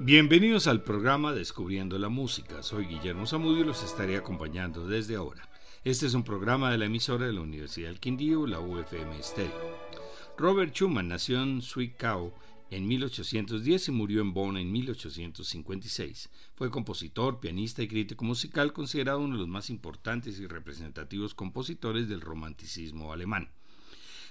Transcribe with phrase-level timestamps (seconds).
[0.00, 2.64] Bienvenidos al programa Descubriendo la Música.
[2.64, 5.48] Soy Guillermo Zamudio y los estaré acompañando desde ahora.
[5.84, 9.78] Este es un programa de la emisora de la Universidad del Quindío, la UFM Estéreo.
[10.36, 12.34] Robert Schumann nació en Zwickau
[12.70, 16.28] en 1810 y murió en Bonn en 1856.
[16.54, 22.08] Fue compositor, pianista y crítico musical, considerado uno de los más importantes y representativos compositores
[22.08, 23.48] del romanticismo alemán.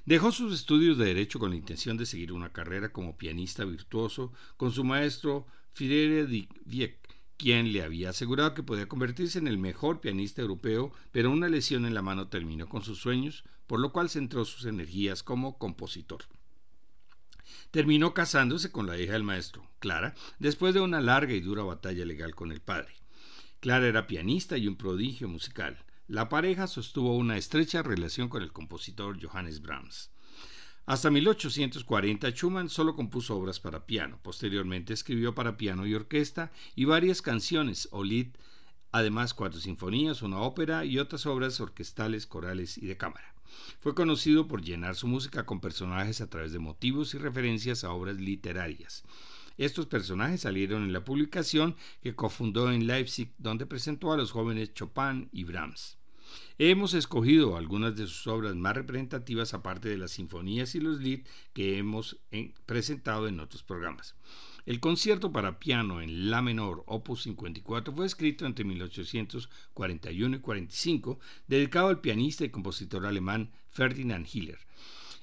[0.06, 4.34] Dejó sus estudios de Derecho con la intención de seguir una carrera como pianista virtuoso
[4.58, 7.00] con su maestro Friedrich Wieck,
[7.38, 11.86] quien le había asegurado que podía convertirse en el mejor pianista europeo, pero una lesión
[11.86, 16.26] en la mano terminó con sus sueños, por lo cual centró sus energías como compositor.
[17.72, 22.06] Terminó casándose con la hija del maestro, Clara, después de una larga y dura batalla
[22.06, 22.94] legal con el padre.
[23.62, 25.78] Clara era pianista y un prodigio musical.
[26.10, 30.12] La pareja sostuvo una estrecha relación con el compositor Johannes Brahms.
[30.86, 34.20] Hasta 1840 Schumann solo compuso obras para piano.
[34.22, 38.36] Posteriormente escribió para piano y orquesta y varias canciones o lied,
[38.92, 43.34] además cuatro sinfonías, una ópera y otras obras orquestales, corales y de cámara.
[43.80, 47.94] Fue conocido por llenar su música con personajes a través de motivos y referencias a
[47.94, 49.04] obras literarias.
[49.58, 54.74] Estos personajes salieron en la publicación que cofundó en Leipzig, donde presentó a los jóvenes
[54.74, 55.98] Chopin y Brahms.
[56.58, 61.26] Hemos escogido algunas de sus obras más representativas aparte de las sinfonías y los lied
[61.54, 64.16] que hemos eh, presentado en otros programas.
[64.66, 71.20] El concierto para piano en La menor, opus 54, fue escrito entre 1841 y 45,
[71.48, 74.60] dedicado al pianista y compositor alemán Ferdinand Hiller.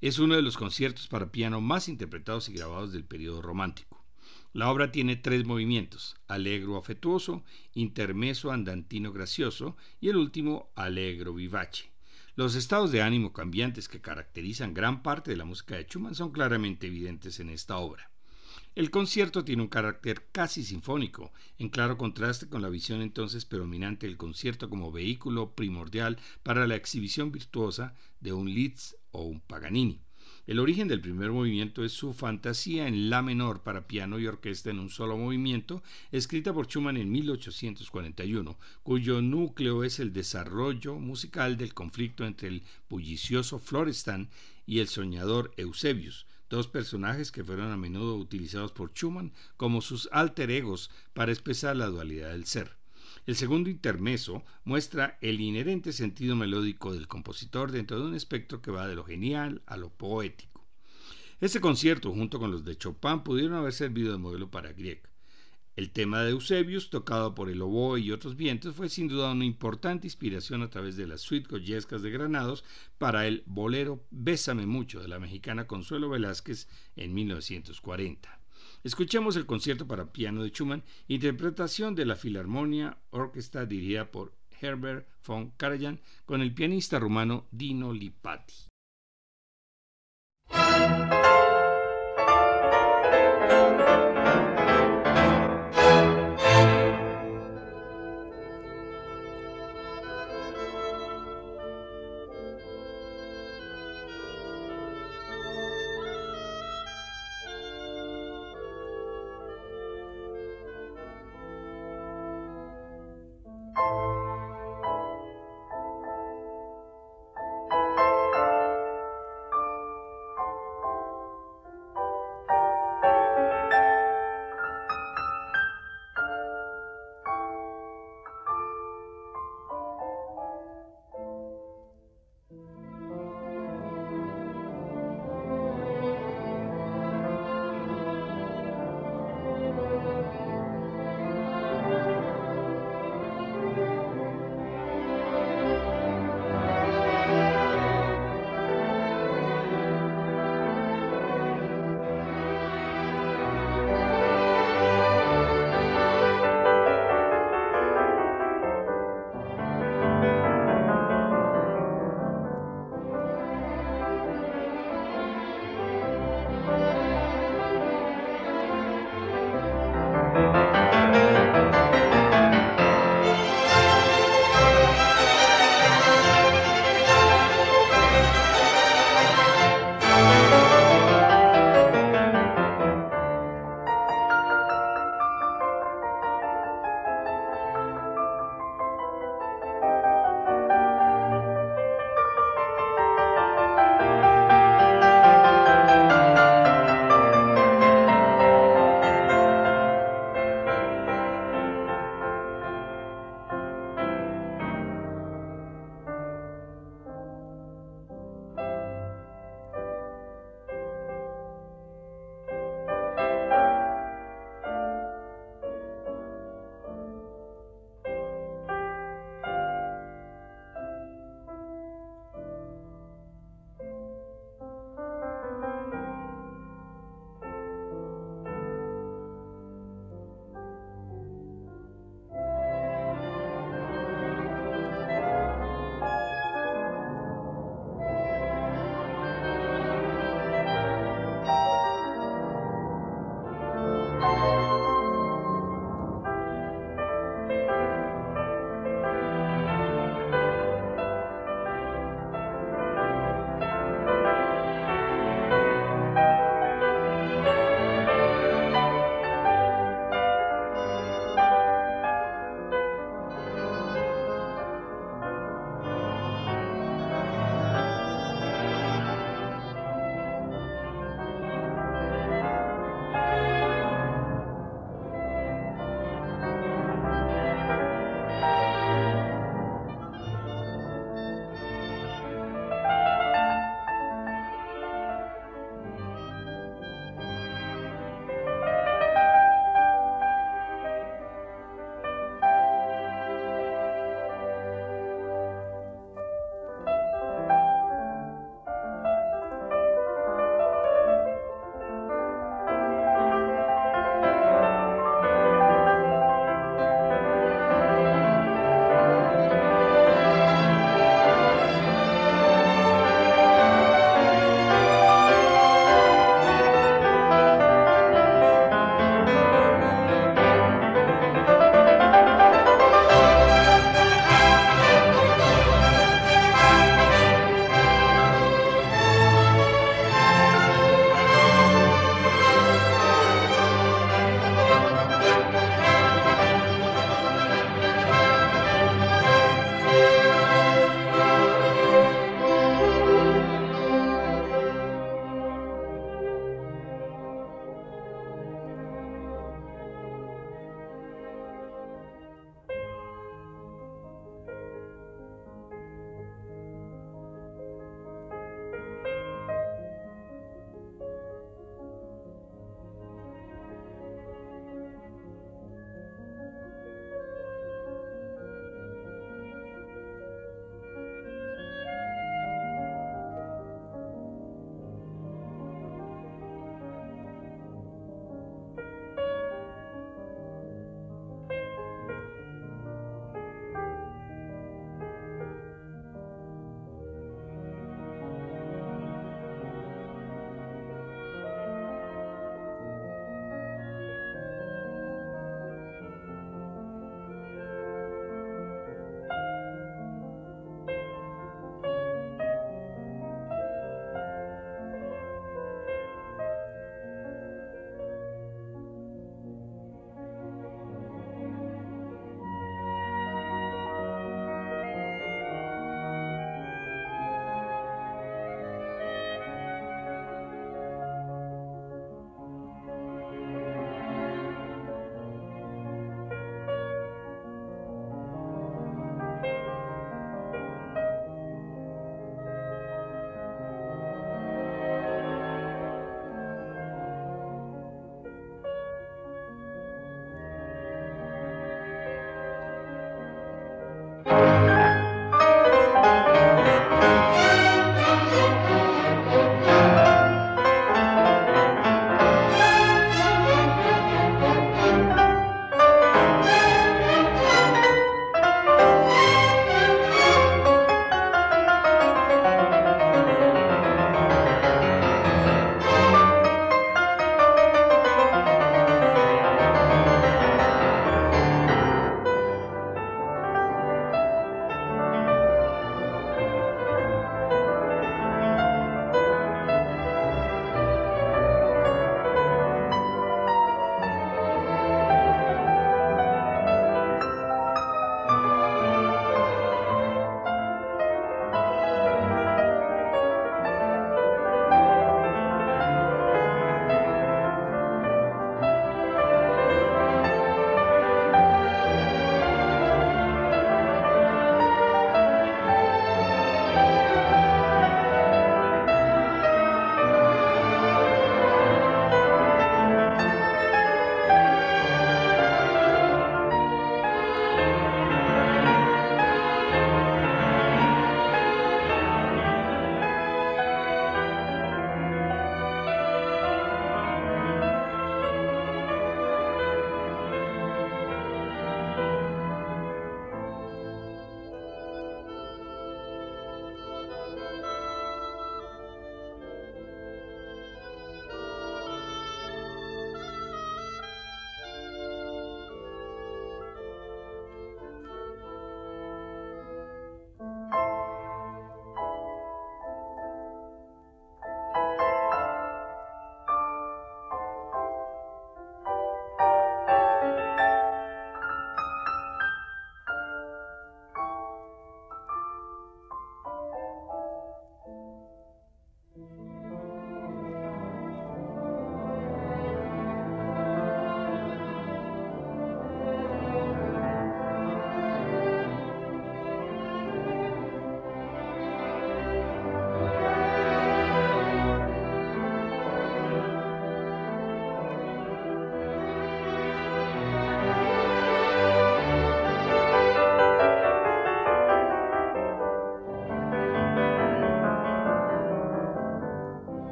[0.00, 3.95] Es uno de los conciertos para piano más interpretados y grabados del periodo romántico.
[4.56, 11.90] La obra tiene tres movimientos, alegro afectuoso, intermeso andantino gracioso y el último alegro vivace.
[12.36, 16.32] Los estados de ánimo cambiantes que caracterizan gran parte de la música de Schumann son
[16.32, 18.10] claramente evidentes en esta obra.
[18.74, 24.06] El concierto tiene un carácter casi sinfónico, en claro contraste con la visión entonces predominante
[24.06, 30.05] del concierto como vehículo primordial para la exhibición virtuosa de un Liszt o un Paganini.
[30.46, 34.70] El origen del primer movimiento es su fantasía en La menor para piano y orquesta
[34.70, 41.56] en un solo movimiento, escrita por Schumann en 1841, cuyo núcleo es el desarrollo musical
[41.56, 44.28] del conflicto entre el bullicioso Florestan
[44.66, 50.08] y el soñador Eusebius, dos personajes que fueron a menudo utilizados por Schumann como sus
[50.12, 52.76] alter egos para expresar la dualidad del ser.
[53.26, 58.70] El segundo intermeso muestra el inherente sentido melódico del compositor dentro de un espectro que
[58.70, 60.64] va de lo genial a lo poético.
[61.40, 65.02] Este concierto, junto con los de Chopin, pudieron haber servido de modelo para Grieg.
[65.74, 69.44] El tema de Eusebius, tocado por el oboe y otros vientos, fue sin duda una
[69.44, 72.64] importante inspiración a través de las suite goyescas de Granados
[72.96, 78.45] para el bolero Bésame mucho de la mexicana Consuelo Velázquez en 1940.
[78.86, 85.08] Escuchemos el concierto para piano de Schumann, interpretación de la Filarmonia Orquesta dirigida por Herbert
[85.26, 88.54] von Karajan con el pianista rumano Dino Lipati.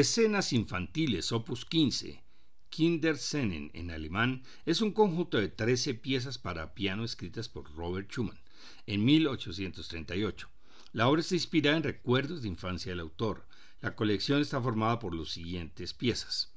[0.00, 2.22] Escenas infantiles, opus 15,
[2.70, 8.40] Kinderscenen en alemán, es un conjunto de 13 piezas para piano escritas por Robert Schumann
[8.86, 10.48] en 1838.
[10.94, 13.46] La obra está inspirada en recuerdos de infancia del autor.
[13.82, 16.54] La colección está formada por las siguientes piezas.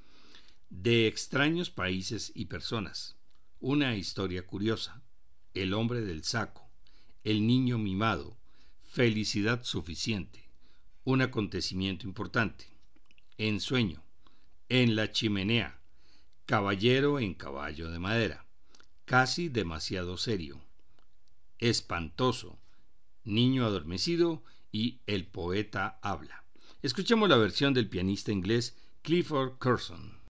[0.70, 3.18] De extraños países y personas.
[3.60, 5.02] Una historia curiosa.
[5.54, 6.70] El hombre del saco.
[7.26, 8.38] El niño mimado.
[8.90, 10.50] Felicidad suficiente.
[11.04, 12.73] Un acontecimiento importante.
[13.38, 14.04] Ensueño.
[14.70, 15.80] En la chimenea.
[16.46, 18.46] Caballero en caballo de madera.
[19.06, 20.62] Casi demasiado serio.
[21.60, 22.60] Espantoso.
[23.24, 26.44] Niño adormecido y El poeta habla.
[26.82, 30.23] Escuchemos la versión del pianista inglés Clifford Curson.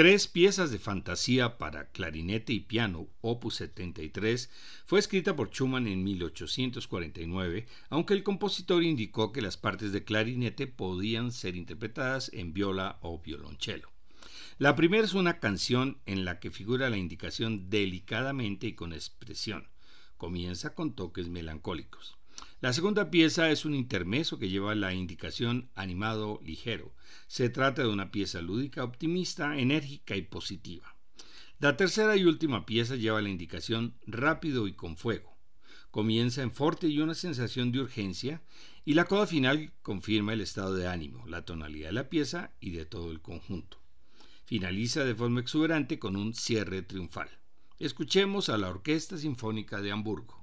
[0.00, 4.48] Tres piezas de fantasía para clarinete y piano, opus 73,
[4.86, 10.66] fue escrita por Schumann en 1849, aunque el compositor indicó que las partes de clarinete
[10.66, 13.90] podían ser interpretadas en viola o violonchelo.
[14.56, 19.68] La primera es una canción en la que figura la indicación delicadamente y con expresión.
[20.16, 22.19] Comienza con toques melancólicos.
[22.60, 26.94] La segunda pieza es un intermeso que lleva la indicación animado ligero.
[27.26, 30.94] Se trata de una pieza lúdica, optimista, enérgica y positiva.
[31.58, 35.38] La tercera y última pieza lleva la indicación rápido y con fuego.
[35.90, 38.42] Comienza en forte y una sensación de urgencia
[38.84, 42.72] y la coda final confirma el estado de ánimo, la tonalidad de la pieza y
[42.72, 43.82] de todo el conjunto.
[44.44, 47.30] Finaliza de forma exuberante con un cierre triunfal.
[47.78, 50.39] Escuchemos a la Orquesta Sinfónica de Hamburgo.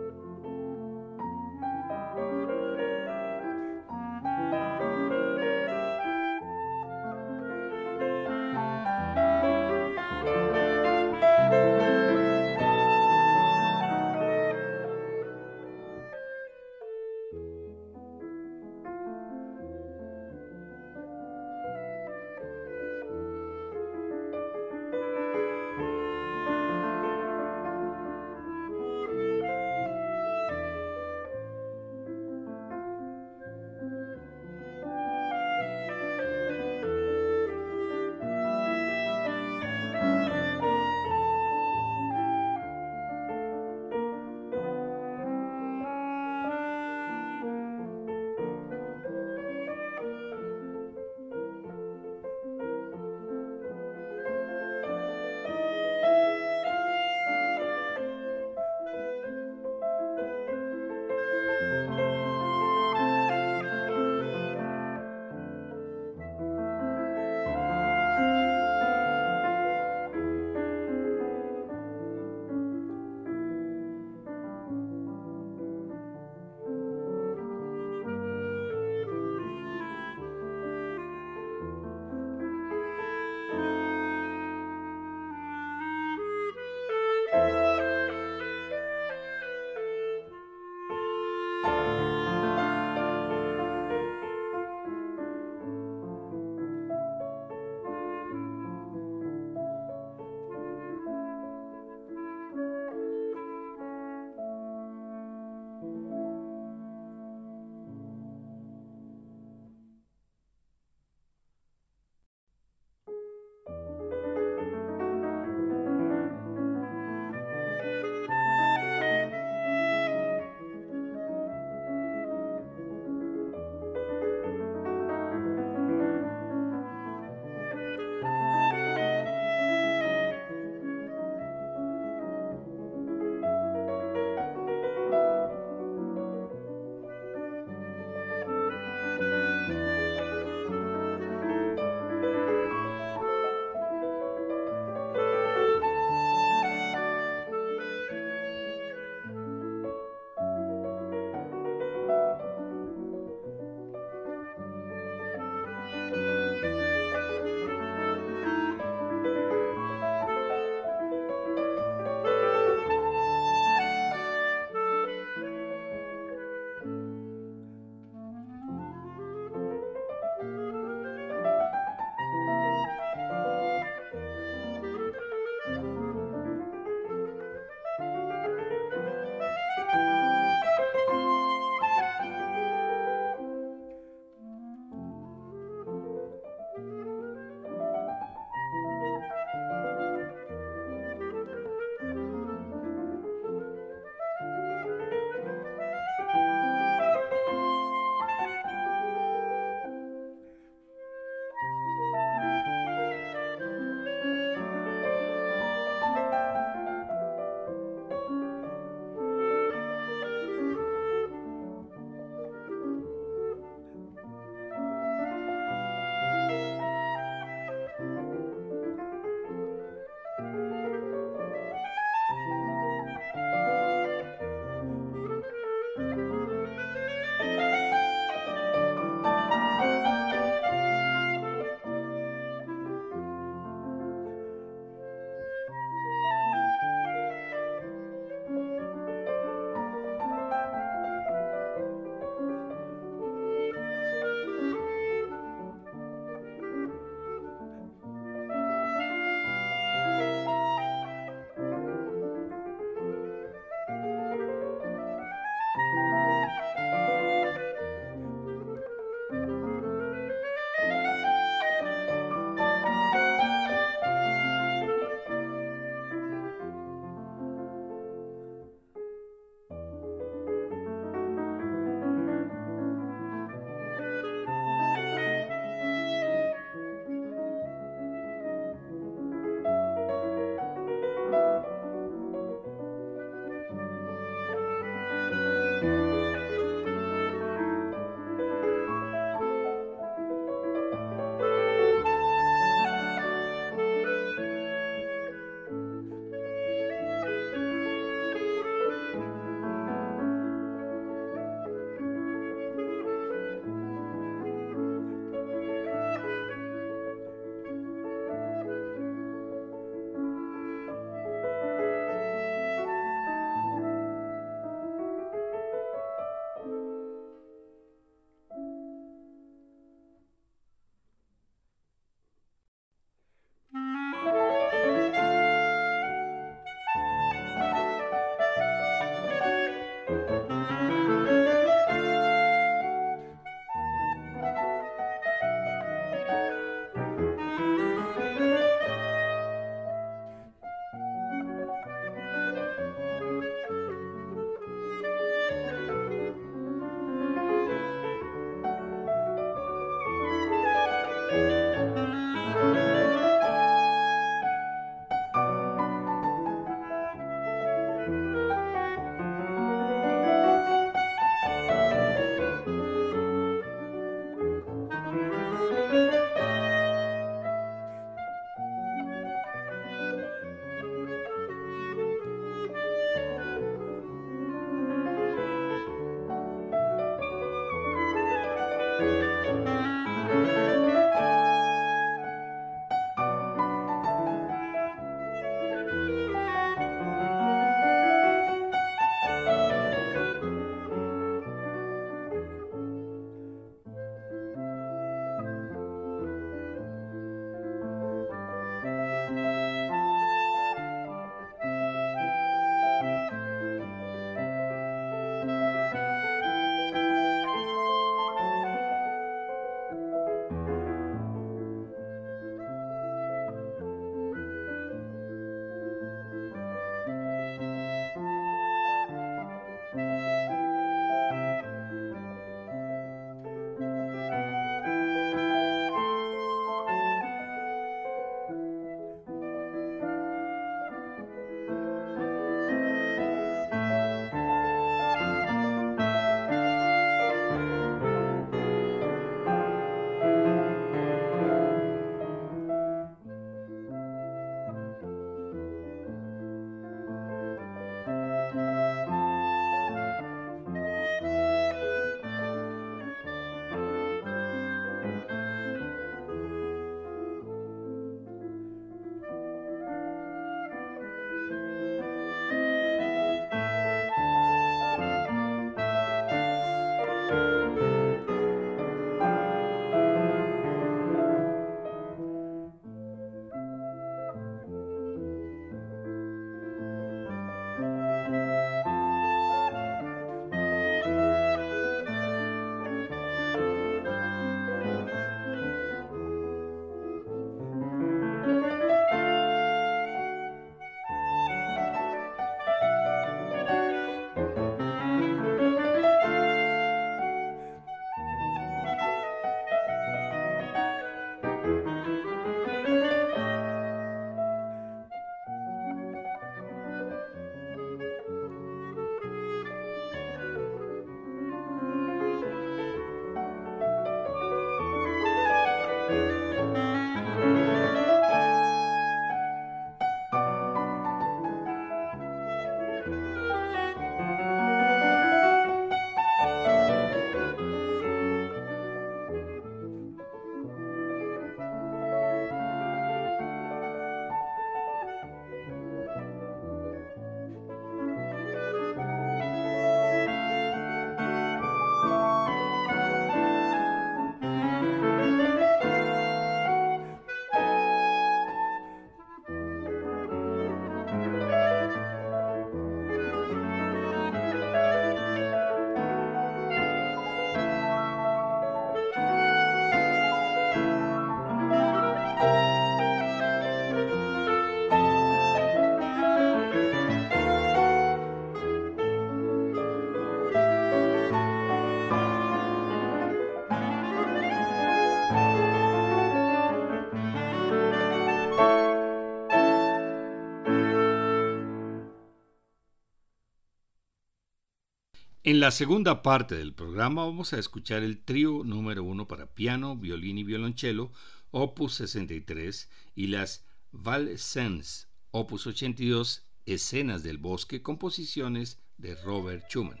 [585.44, 589.96] En la segunda parte del programa vamos a escuchar el trío número uno para piano,
[589.96, 591.10] violín y violonchelo,
[591.50, 600.00] opus 63, y las Valsens, opus 82, escenas del bosque, composiciones de Robert Schumann.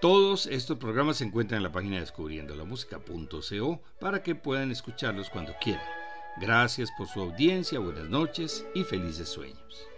[0.00, 5.84] Todos estos programas se encuentran en la página descubriendolamusica.co para que puedan escucharlos cuando quieran.
[6.40, 9.88] Gracias por su audiencia, buenas noches y felices sueños.